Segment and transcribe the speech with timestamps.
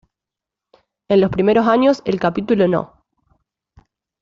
[1.11, 3.05] En los primeros años, el capítulo no.